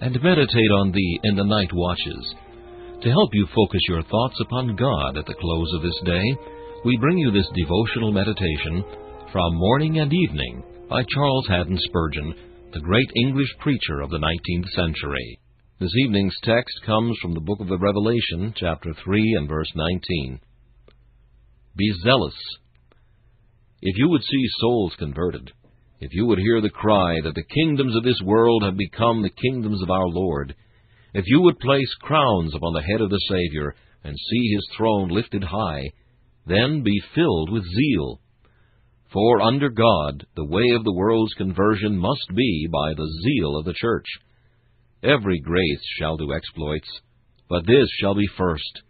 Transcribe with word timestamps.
and 0.00 0.22
meditate 0.22 0.70
on 0.70 0.92
thee 0.92 1.20
in 1.24 1.36
the 1.36 1.44
night 1.44 1.72
watches. 1.72 2.34
To 3.02 3.10
help 3.10 3.30
you 3.32 3.46
focus 3.54 3.80
your 3.88 4.02
thoughts 4.02 4.36
upon 4.40 4.76
God 4.76 5.16
at 5.16 5.26
the 5.26 5.38
close 5.40 5.72
of 5.74 5.82
this 5.82 6.00
day, 6.04 6.24
we 6.84 6.96
bring 7.00 7.18
you 7.18 7.30
this 7.30 7.48
devotional 7.54 8.12
meditation 8.12 8.84
from 9.32 9.56
Morning 9.56 9.98
and 9.98 10.12
Evening 10.12 10.62
by 10.88 11.02
Charles 11.14 11.46
Haddon 11.48 11.78
Spurgeon, 11.80 12.34
the 12.72 12.80
great 12.80 13.10
English 13.16 13.48
preacher 13.60 14.00
of 14.00 14.10
the 14.10 14.18
19th 14.18 14.68
century. 14.74 15.38
This 15.80 15.92
evening's 16.04 16.36
text 16.42 16.74
comes 16.86 17.16
from 17.22 17.34
the 17.34 17.40
book 17.40 17.60
of 17.60 17.68
the 17.68 17.78
Revelation, 17.78 18.54
chapter 18.56 18.94
3 19.04 19.36
and 19.38 19.48
verse 19.48 19.70
19. 19.74 20.40
Be 21.76 21.92
zealous. 22.02 22.34
If 23.80 23.96
you 23.96 24.08
would 24.08 24.22
see 24.22 24.48
souls 24.60 24.94
converted, 24.98 25.52
if 26.00 26.12
you 26.12 26.26
would 26.26 26.38
hear 26.38 26.60
the 26.60 26.70
cry 26.70 27.20
that 27.22 27.34
the 27.34 27.54
kingdoms 27.54 27.96
of 27.96 28.04
this 28.04 28.20
world 28.24 28.62
have 28.64 28.76
become 28.76 29.22
the 29.22 29.30
kingdoms 29.30 29.82
of 29.82 29.90
our 29.90 30.06
Lord, 30.06 30.54
if 31.14 31.24
you 31.26 31.40
would 31.42 31.58
place 31.58 31.92
crowns 32.00 32.54
upon 32.54 32.74
the 32.74 32.82
head 32.82 33.00
of 33.00 33.10
the 33.10 33.20
Savior, 33.28 33.74
and 34.04 34.16
see 34.16 34.52
his 34.54 34.66
throne 34.76 35.08
lifted 35.08 35.42
high, 35.42 35.90
then 36.46 36.82
be 36.82 37.02
filled 37.14 37.50
with 37.50 37.64
zeal. 37.64 38.20
For 39.12 39.40
under 39.40 39.70
God 39.70 40.26
the 40.36 40.44
way 40.44 40.70
of 40.76 40.84
the 40.84 40.94
world's 40.94 41.34
conversion 41.34 41.96
must 41.98 42.26
be 42.34 42.68
by 42.70 42.94
the 42.94 43.10
zeal 43.24 43.56
of 43.56 43.64
the 43.64 43.74
church. 43.74 44.06
Every 45.02 45.40
grace 45.40 45.82
shall 45.98 46.16
do 46.16 46.32
exploits, 46.32 46.88
but 47.48 47.66
this 47.66 47.88
shall 48.00 48.14
be 48.14 48.28
first. 48.36 48.82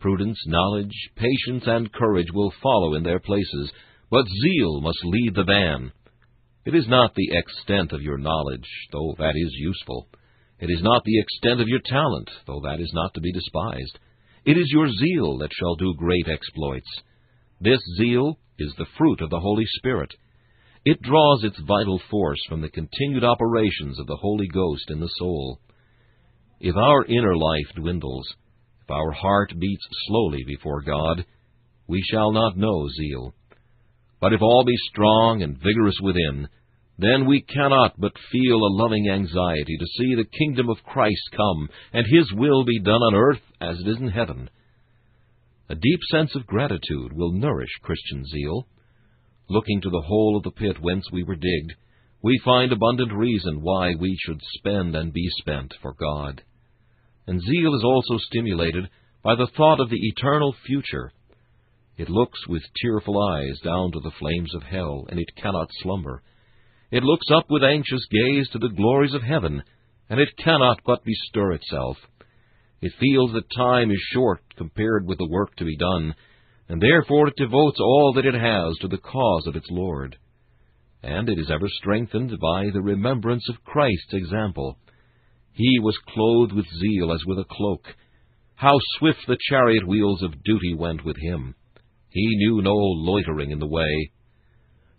Prudence, 0.00 0.38
knowledge, 0.46 0.94
patience, 1.16 1.64
and 1.66 1.92
courage 1.92 2.30
will 2.32 2.52
follow 2.62 2.94
in 2.94 3.02
their 3.02 3.20
places, 3.20 3.72
but 4.10 4.26
zeal 4.42 4.80
must 4.80 5.04
lead 5.04 5.34
the 5.34 5.44
van. 5.44 5.92
It 6.66 6.74
is 6.74 6.88
not 6.88 7.14
the 7.14 7.28
extent 7.30 7.92
of 7.92 8.02
your 8.02 8.18
knowledge, 8.18 8.68
though 8.90 9.14
that 9.18 9.34
is 9.36 9.54
useful. 9.54 10.08
It 10.58 10.68
is 10.68 10.82
not 10.82 11.04
the 11.04 11.20
extent 11.20 11.60
of 11.60 11.68
your 11.68 11.78
talent, 11.86 12.28
though 12.44 12.60
that 12.64 12.80
is 12.80 12.90
not 12.92 13.14
to 13.14 13.20
be 13.20 13.30
despised. 13.30 13.98
It 14.44 14.58
is 14.58 14.68
your 14.72 14.88
zeal 14.88 15.38
that 15.38 15.52
shall 15.52 15.76
do 15.76 15.94
great 15.94 16.26
exploits. 16.28 16.88
This 17.60 17.78
zeal 17.98 18.40
is 18.58 18.74
the 18.76 18.86
fruit 18.98 19.20
of 19.20 19.30
the 19.30 19.38
Holy 19.38 19.64
Spirit. 19.76 20.10
It 20.84 21.00
draws 21.02 21.44
its 21.44 21.60
vital 21.68 22.00
force 22.10 22.40
from 22.48 22.62
the 22.62 22.70
continued 22.70 23.22
operations 23.22 24.00
of 24.00 24.08
the 24.08 24.16
Holy 24.16 24.48
Ghost 24.48 24.90
in 24.90 24.98
the 24.98 25.10
soul. 25.18 25.60
If 26.58 26.74
our 26.74 27.04
inner 27.04 27.36
life 27.36 27.76
dwindles, 27.76 28.26
if 28.82 28.90
our 28.90 29.12
heart 29.12 29.52
beats 29.56 29.86
slowly 30.08 30.42
before 30.44 30.82
God, 30.82 31.24
we 31.86 32.02
shall 32.10 32.32
not 32.32 32.56
know 32.56 32.88
zeal. 32.88 33.34
But 34.20 34.32
if 34.32 34.40
all 34.40 34.64
be 34.64 34.76
strong 34.90 35.42
and 35.42 35.58
vigorous 35.58 35.98
within, 36.02 36.48
then 36.98 37.26
we 37.26 37.42
cannot 37.42 38.00
but 38.00 38.16
feel 38.32 38.56
a 38.56 38.76
loving 38.82 39.10
anxiety 39.10 39.76
to 39.78 39.86
see 39.98 40.14
the 40.14 40.24
kingdom 40.38 40.70
of 40.70 40.82
Christ 40.82 41.30
come, 41.36 41.68
and 41.92 42.06
His 42.06 42.32
will 42.32 42.64
be 42.64 42.80
done 42.80 43.02
on 43.02 43.14
earth 43.14 43.42
as 43.60 43.78
it 43.78 43.88
is 43.88 43.98
in 43.98 44.08
heaven. 44.08 44.48
A 45.68 45.74
deep 45.74 46.00
sense 46.10 46.34
of 46.34 46.46
gratitude 46.46 47.12
will 47.12 47.32
nourish 47.32 47.70
Christian 47.82 48.24
zeal. 48.24 48.66
Looking 49.48 49.80
to 49.82 49.90
the 49.90 50.04
hole 50.06 50.36
of 50.36 50.44
the 50.44 50.50
pit 50.50 50.78
whence 50.80 51.04
we 51.12 51.22
were 51.22 51.36
digged, 51.36 51.74
we 52.22 52.40
find 52.44 52.72
abundant 52.72 53.12
reason 53.12 53.60
why 53.60 53.94
we 53.94 54.16
should 54.24 54.40
spend 54.58 54.96
and 54.96 55.12
be 55.12 55.28
spent 55.38 55.74
for 55.82 55.92
God. 55.92 56.42
And 57.26 57.40
zeal 57.40 57.74
is 57.74 57.84
also 57.84 58.16
stimulated 58.18 58.88
by 59.22 59.34
the 59.34 59.48
thought 59.56 59.80
of 59.80 59.90
the 59.90 60.00
eternal 60.00 60.54
future 60.64 61.12
it 61.96 62.10
looks 62.10 62.46
with 62.46 62.62
tearful 62.82 63.18
eyes 63.22 63.58
down 63.64 63.92
to 63.92 64.00
the 64.00 64.12
flames 64.18 64.54
of 64.54 64.62
hell, 64.62 65.06
and 65.08 65.18
it 65.18 65.34
cannot 65.36 65.68
slumber. 65.82 66.22
It 66.90 67.02
looks 67.02 67.26
up 67.34 67.46
with 67.48 67.64
anxious 67.64 68.06
gaze 68.10 68.48
to 68.50 68.58
the 68.58 68.68
glories 68.68 69.14
of 69.14 69.22
heaven, 69.22 69.62
and 70.08 70.20
it 70.20 70.36
cannot 70.36 70.80
but 70.84 71.04
bestir 71.04 71.52
itself. 71.52 71.96
It 72.82 72.92
feels 73.00 73.32
that 73.32 73.56
time 73.56 73.90
is 73.90 74.10
short 74.12 74.42
compared 74.56 75.06
with 75.06 75.18
the 75.18 75.28
work 75.28 75.56
to 75.56 75.64
be 75.64 75.76
done, 75.76 76.14
and 76.68 76.80
therefore 76.80 77.28
it 77.28 77.36
devotes 77.36 77.80
all 77.80 78.12
that 78.14 78.26
it 78.26 78.34
has 78.34 78.76
to 78.80 78.88
the 78.88 78.98
cause 78.98 79.46
of 79.46 79.56
its 79.56 79.66
Lord. 79.70 80.16
And 81.02 81.28
it 81.28 81.38
is 81.38 81.50
ever 81.50 81.68
strengthened 81.68 82.38
by 82.38 82.70
the 82.72 82.82
remembrance 82.82 83.48
of 83.48 83.64
Christ's 83.64 84.12
example. 84.12 84.76
He 85.52 85.78
was 85.80 85.96
clothed 86.08 86.52
with 86.52 86.66
zeal 86.78 87.12
as 87.12 87.24
with 87.24 87.38
a 87.38 87.46
cloak. 87.50 87.86
How 88.54 88.78
swift 88.98 89.20
the 89.26 89.38
chariot 89.48 89.86
wheels 89.86 90.22
of 90.22 90.42
duty 90.42 90.74
went 90.74 91.04
with 91.04 91.16
him! 91.16 91.54
He 92.16 92.34
knew 92.36 92.62
no 92.62 92.72
loitering 92.74 93.50
in 93.50 93.58
the 93.58 93.66
way. 93.66 94.10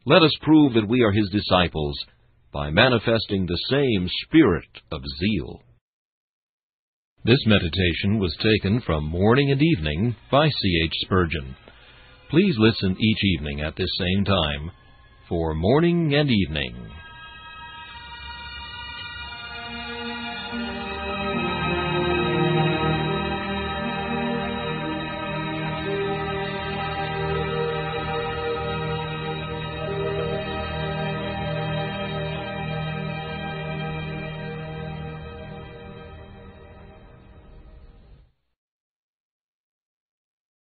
Let 0.06 0.22
us 0.22 0.38
prove 0.44 0.76
that 0.76 0.88
we 0.88 1.02
are 1.02 1.12
his 1.12 1.28
disciples 1.32 1.98
by 2.54 2.70
manifesting 2.70 3.48
the 3.48 3.60
same 3.72 4.08
spirit 4.22 4.70
of 4.92 5.02
zeal. 5.20 5.64
This 7.26 7.44
meditation 7.48 8.20
was 8.20 8.38
taken 8.38 8.82
from 8.82 9.10
Morning 9.10 9.50
and 9.50 9.60
Evening 9.60 10.16
by 10.30 10.48
C. 10.48 10.82
H. 10.86 10.94
Spurgeon. 11.06 11.56
Please 12.30 12.56
listen 12.60 12.96
each 13.02 13.24
evening 13.24 13.62
at 13.62 13.76
this 13.76 13.90
same 13.98 14.24
time 14.24 14.70
for 15.28 15.56
Morning 15.56 16.14
and 16.14 16.30
Evening. 16.30 16.76